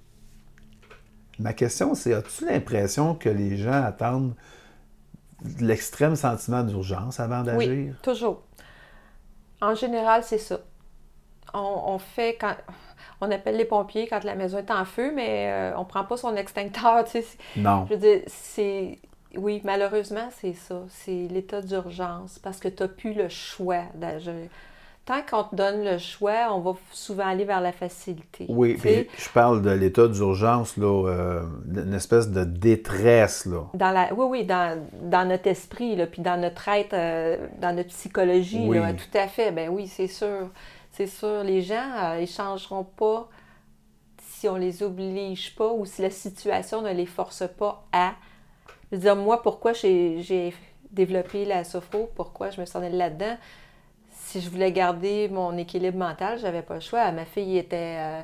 [1.38, 4.34] Ma question, c'est as-tu l'impression que les gens attendent
[5.44, 7.70] de l'extrême sentiment d'urgence avant d'agir?
[7.70, 8.42] Oui, toujours.
[9.60, 10.60] En général, c'est ça.
[11.54, 12.54] On, on fait quand.
[13.20, 16.16] On appelle les pompiers quand la maison est en feu, mais euh, on prend pas
[16.16, 17.04] son extincteur.
[17.10, 17.22] tu sais.
[17.22, 17.86] C'est- Non.
[17.88, 18.98] Je veux dire, c'est.
[19.36, 20.82] Oui, malheureusement, c'est ça.
[20.88, 24.34] C'est l'état d'urgence parce que tu n'as plus le choix d'agir.
[25.08, 28.44] Tant qu'on te donne le choix, on va souvent aller vers la facilité.
[28.50, 33.62] Oui, puis je parle de l'état d'urgence, là, euh, une espèce de détresse, là.
[33.72, 37.74] Dans la, oui, oui, dans, dans notre esprit, là, puis dans notre être, euh, dans
[37.74, 38.80] notre psychologie, Oui.
[38.80, 39.50] là, tout à fait.
[39.50, 40.50] Ben oui, c'est sûr.
[40.92, 41.42] C'est sûr.
[41.42, 43.30] Les gens, euh, ils changeront pas
[44.20, 48.12] si on les oblige pas ou si la situation ne les force pas à.
[48.90, 50.52] Je veux dire, moi, pourquoi j'ai
[50.90, 53.38] développé la sophro, pourquoi je me allée là-dedans,
[54.28, 57.10] si je voulais garder mon équilibre mental, j'avais pas le choix.
[57.12, 58.20] Ma fille était euh,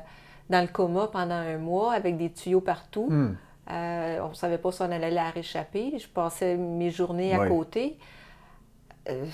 [0.51, 3.07] dans le coma pendant un mois avec des tuyaux partout.
[3.09, 3.35] Hmm.
[3.71, 5.97] Euh, on ne savait pas si on allait la réchapper.
[5.97, 7.97] Je passais mes journées à côté.
[9.09, 9.25] Euh,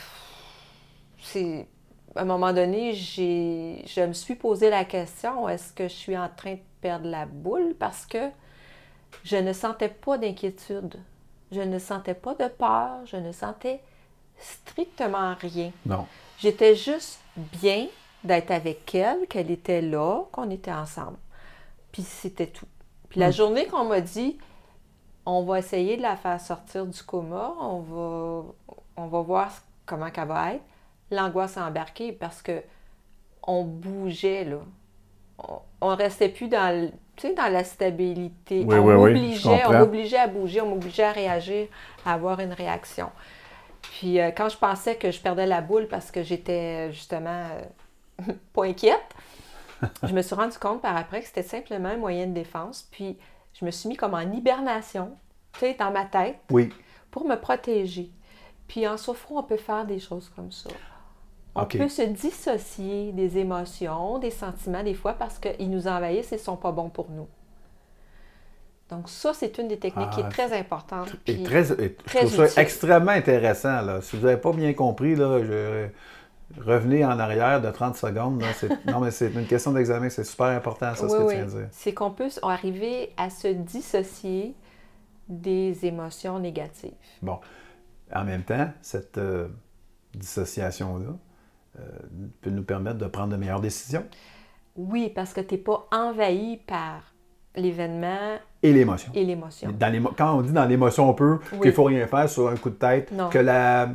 [1.22, 1.68] c'est...
[2.16, 3.84] À un moment donné, j'ai...
[3.86, 7.26] je me suis posé la question, est-ce que je suis en train de perdre la
[7.26, 7.76] boule?
[7.78, 8.30] Parce que
[9.26, 10.96] je ne sentais pas d'inquiétude.
[11.52, 13.06] Je ne sentais pas de peur.
[13.06, 13.82] Je ne sentais
[14.38, 15.72] strictement rien.
[15.86, 16.06] Non.
[16.42, 17.88] J'étais juste bien
[18.24, 21.18] d'être avec elle, qu'elle était là, qu'on était ensemble.
[21.92, 22.66] Puis c'était tout.
[23.10, 23.34] Puis la Mm.
[23.34, 24.38] journée qu'on m'a dit,
[25.26, 28.44] on va essayer de la faire sortir du coma, on va,
[28.98, 29.52] on va voir
[29.86, 30.64] comment elle va être,
[31.12, 32.64] l'angoisse a embarqué parce que
[33.44, 34.58] on bougeait, là.
[35.40, 38.64] On, on restait plus dans, le- dans la stabilité.
[38.68, 38.94] Oui, on oui,
[39.66, 41.68] on m'obligeait à bouger, on m'obligeait à réagir,
[42.06, 43.10] à avoir une réaction.
[43.82, 47.48] Puis euh, quand je pensais que je perdais la boule parce que j'étais euh, justement
[48.20, 49.16] euh, pas inquiète,
[50.04, 52.88] je me suis rendu compte par après que c'était simplement un moyen de défense.
[52.92, 53.18] Puis
[53.54, 55.12] je me suis mis comme en hibernation,
[55.54, 56.72] tu sais, dans ma tête, Oui.
[57.10, 58.10] pour me protéger.
[58.68, 60.70] Puis en sophro, on peut faire des choses comme ça.
[61.54, 66.38] On peut se dissocier des émotions, des sentiments, des fois, parce qu'ils nous envahissent et
[66.38, 67.28] ne sont pas bons pour nous.
[68.92, 71.08] Donc ça, c'est une des techniques qui Ah, est très importante.
[71.26, 73.82] Et Puis- très, et je très trouve ça extrêmement intéressant.
[73.82, 74.02] Là.
[74.02, 75.88] Si vous n'avez pas bien compris, là, je...
[76.60, 78.42] revenez en arrière de 30 secondes.
[78.42, 78.48] là.
[78.86, 80.10] Non, mais c'est une question d'examen.
[80.10, 81.30] C'est super important, ça, ce que oui.
[81.30, 81.68] tu viens de dire.
[81.72, 84.54] C'est qu'on peut s- arriver à se dissocier
[85.30, 86.92] des émotions négatives.
[87.22, 87.40] Bon.
[88.14, 89.48] En même temps, cette euh,
[90.14, 91.14] dissociation-là
[91.80, 91.82] euh,
[92.42, 94.06] peut nous permettre de prendre de meilleures décisions
[94.76, 97.11] Oui, parce que tu n'es pas envahi par
[97.56, 99.12] l'événement et l'émotion.
[99.16, 99.74] et l'émotion.
[100.18, 101.60] Quand on dit dans l'émotion, on peut Oui.
[101.60, 103.30] qu'il ne faut rien faire sur un coup de tête, Non.
[103.30, 103.90] que la,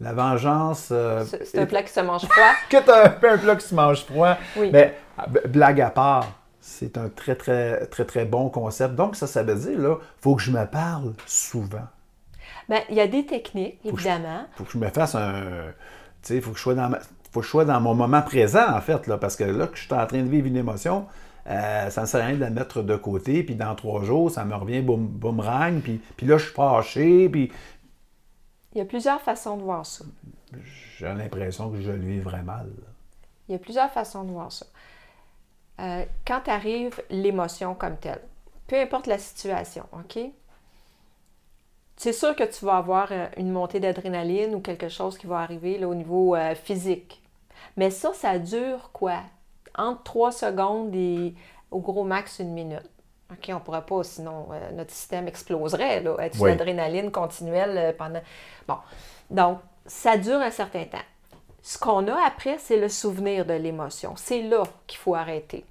[0.00, 0.88] la vengeance.
[0.92, 2.52] euh, C'est un plat qui se mange froid.
[2.70, 4.36] que tu as un plat qui se mange froid.
[4.56, 4.70] Oui.
[4.72, 4.94] Mais
[5.28, 6.26] b- blague à part,
[6.60, 8.94] c'est un très, très, très, très bon concept.
[8.94, 11.86] Donc, ça, ça veut dire, là, faut que je me parle souvent.
[12.68, 14.44] Ben, il y a des techniques, évidemment.
[14.56, 15.42] faut que je me fasse un.
[16.22, 16.98] Tu sais, il faut que je sois dans ma-
[17.32, 19.76] faut que je sois dans mon moment présent, en fait, là, parce que là, que
[19.76, 21.06] je suis en train de vivre une émotion,
[21.46, 24.30] euh, ça ne sert à rien de la mettre de côté, puis dans trois jours,
[24.30, 27.50] ça me revient boum, boomerang, puis, puis là, je suis fâché, puis
[28.74, 30.04] Il y a plusieurs façons de voir ça.
[30.98, 32.68] j'ai l'impression que je le vivrais mal.
[33.48, 34.66] Il y a plusieurs façons de voir ça.
[35.80, 38.20] Euh, quand arrive l'émotion comme telle,
[38.66, 40.18] peu importe la situation, OK?
[41.96, 45.38] C'est sûr que tu vas avoir euh, une montée d'adrénaline ou quelque chose qui va
[45.40, 47.22] arriver là, au niveau euh, physique.
[47.76, 49.22] Mais ça, ça dure quoi?
[49.78, 51.34] Entre 3 secondes et
[51.70, 52.90] au gros max une minute.
[53.30, 56.50] OK, on ne pourrait pas, sinon euh, notre système exploserait, là, être Oui.
[56.50, 58.22] l'adrénaline continuelle euh, pendant.
[58.66, 58.76] Bon.
[59.30, 60.98] Donc, ça dure un certain temps.
[61.62, 64.14] Ce qu'on a après, c'est le souvenir de l'émotion.
[64.16, 65.66] C'est là qu'il faut arrêter.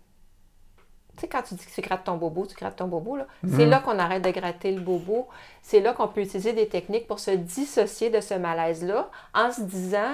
[1.15, 3.26] Tu sais, quand tu dis que tu grattes ton bobo, tu grattes ton bobo, là.
[3.56, 5.28] C'est là qu'on arrête de gratter le bobo.
[5.63, 9.62] C'est là qu'on peut utiliser des techniques pour se dissocier de ce malaise-là en se
[9.62, 10.13] disant,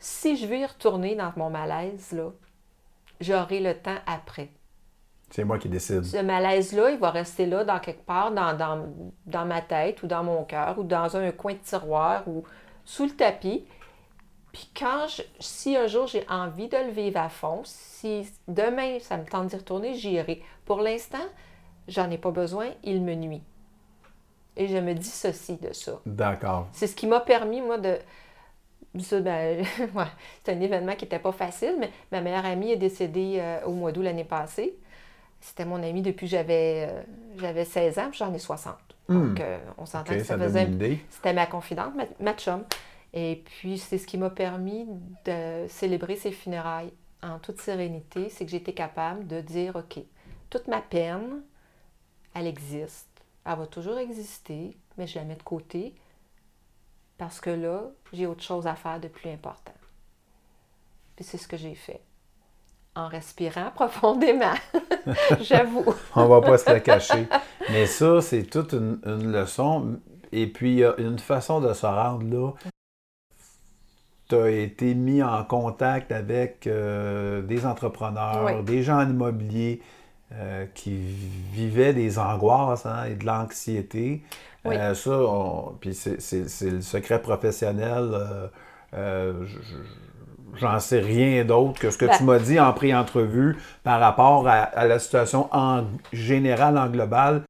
[0.00, 2.30] si je veux y retourner dans mon malaise, là,
[3.20, 4.50] j'aurai le temps après.
[5.30, 6.04] C'est moi qui décide.
[6.04, 8.88] Ce malaise-là, il va rester là dans quelque part dans, dans,
[9.26, 12.42] dans ma tête ou dans mon cœur ou dans un coin de tiroir ou
[12.84, 13.64] sous le tapis.
[14.52, 18.98] Puis quand je, si un jour j'ai envie de le vivre à fond, si demain
[18.98, 20.42] ça me tente d'y retourner, j'irai.
[20.64, 21.18] Pour l'instant,
[21.86, 23.42] j'en ai pas besoin, il me nuit.
[24.56, 26.00] Et je me dissocie de ça.
[26.04, 26.66] D'accord.
[26.72, 27.96] C'est ce qui m'a permis, moi, de.
[28.98, 30.04] Ça, ben, ouais,
[30.44, 33.72] c'est un événement qui n'était pas facile, mais ma meilleure amie est décédée euh, au
[33.72, 34.74] mois d'août l'année passée.
[35.40, 37.02] C'était mon amie depuis que j'avais euh,
[37.38, 38.74] j'avais 16 ans, puis j'en ai 60.
[39.08, 40.68] Donc, euh, on s'entend que ça, faisait.
[41.10, 42.64] C'était ma confidente, ma, ma chum.
[43.12, 44.86] Et puis, c'est ce qui m'a permis
[45.24, 48.28] de célébrer ses funérailles en toute sérénité.
[48.28, 50.02] C'est que j'étais capable de dire OK,
[50.48, 51.42] toute ma peine,
[52.34, 53.08] elle existe.
[53.44, 55.94] Elle va toujours exister, mais je la mets de côté
[57.20, 57.82] parce que là,
[58.14, 59.74] j'ai autre chose à faire de plus important.
[61.14, 62.00] Puis c'est ce que j'ai fait.
[62.96, 64.54] En respirant profondément,
[65.42, 65.84] j'avoue.
[66.16, 67.28] On va pas se le cacher.
[67.68, 70.00] Mais ça, c'est toute une, une leçon.
[70.32, 72.52] Et puis, il y a une façon de se rendre là.
[74.30, 78.64] Tu as été mis en contact avec euh, des entrepreneurs, Oui.
[78.64, 79.82] des gens en immobilier
[80.32, 80.96] euh, qui
[81.52, 84.22] vivaient des angoisses hein, et de l'anxiété.
[84.64, 84.76] Oui.
[84.76, 88.10] Euh, ça, on- puis c'est le secret professionnel.
[88.12, 88.46] euh,
[88.94, 92.72] euh, je- je- J'en sais rien d'autre que ce que Ben- tu m'as dit en
[92.72, 97.42] pré-entrevue par rapport à, à la situation en général, en global.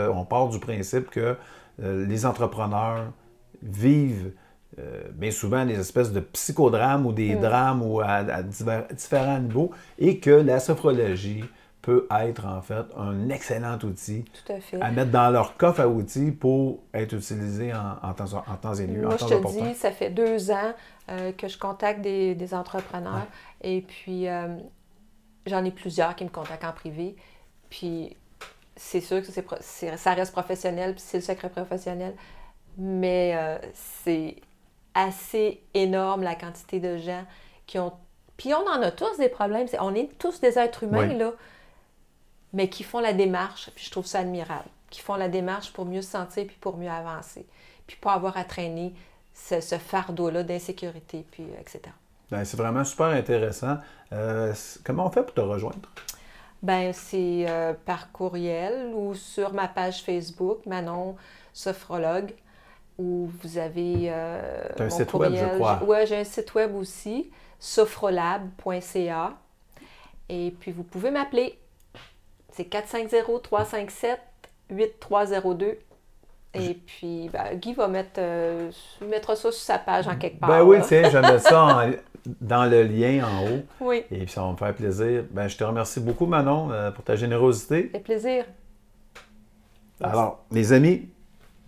[0.00, 1.36] Euh, on part du principe que
[1.78, 3.12] les entrepreneurs
[3.62, 4.32] vivent
[4.78, 7.40] euh, bien souvent des espèces de psychodrames ou des Mm.
[7.40, 11.44] drames ou à, à divers- différents niveaux et que la sophrologie
[11.86, 14.80] peut être en fait un excellent outil Tout à fait.
[14.82, 18.74] à mettre dans leur coffre à outils pour être utilisé en, en temps, en temps
[18.74, 20.72] et lieu, en Moi, temps je te dis, ça fait deux ans
[21.10, 23.28] euh, que je contacte des, des entrepreneurs
[23.62, 24.56] et puis euh,
[25.46, 27.14] j'en ai plusieurs qui me contactent en privé.
[27.70, 28.16] Puis
[28.74, 29.28] c'est sûr que
[29.60, 32.16] c'est ça reste professionnel, puis c'est le secret professionnel,
[32.76, 33.58] mais euh,
[34.02, 34.34] c'est
[34.94, 37.24] assez énorme la quantité de gens
[37.64, 37.92] qui ont.
[38.36, 39.68] Puis on en a tous des problèmes.
[39.80, 41.16] On est tous des êtres humains, Oui.
[41.16, 41.30] là,
[42.52, 43.70] mais qui font la démarche.
[43.74, 44.68] Puis je trouve ça admirable.
[44.90, 47.46] Qui font la démarche pour mieux se sentir puis pour mieux avancer.
[47.86, 48.94] Puis pas avoir à traîner
[49.34, 51.82] ce, ce fardeau-là d'insécurité, puis euh, etc.
[52.30, 53.76] Ben, c'est vraiment super intéressant.
[54.12, 54.52] Euh,
[54.84, 55.78] comment on fait pour te rejoindre?
[56.62, 61.16] Ben, c'est euh, par courriel ou sur ma page Facebook, Manon
[61.52, 62.32] Sophrologue,
[62.98, 64.06] où vous avez.
[64.08, 65.80] Euh, T'as un mon site web, je crois.
[65.86, 67.30] Oui, j'ai un site web aussi,
[67.60, 69.34] sophrolab.ca.
[70.28, 71.58] Et puis, vous pouvez m'appeler.
[72.56, 72.64] C'est
[74.70, 75.76] 450-357-8302.
[76.54, 78.70] Et puis, ben, Guy va mettre, euh,
[79.06, 80.48] mettra ça sur sa page en quelque part.
[80.48, 81.90] Ben oui, tiens, je mets ça en-
[82.40, 83.60] dans le lien en haut.
[83.80, 85.24] Oui, Et puis ça va me faire plaisir.
[85.30, 87.90] Ben, je te remercie beaucoup, Manon, euh, pour ta générosité.
[87.92, 88.44] ça fait plaisir.
[90.02, 91.08] Alors, les amis,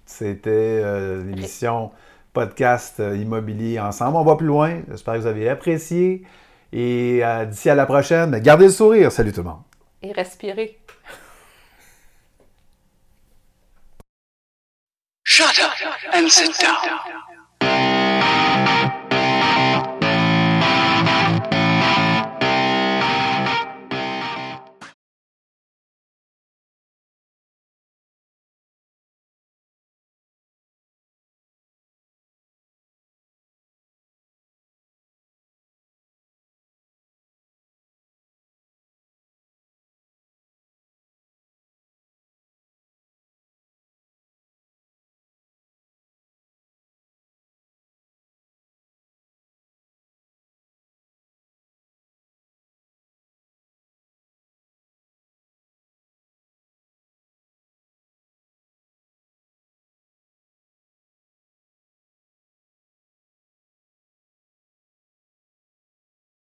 [0.07, 0.49] c'était
[0.83, 1.91] euh, l'émission
[2.33, 4.17] podcast immobilier ensemble.
[4.17, 4.81] On va plus loin.
[4.89, 6.23] J'espère que vous avez apprécié.
[6.73, 9.13] Et d'ici à la prochaine, ben, gardez le sourire.
[9.13, 9.61] Salut tout le monde.
[10.03, 10.79] Et respirer.
[15.25, 15.73] Shut up
[16.13, 17.01] and sit down.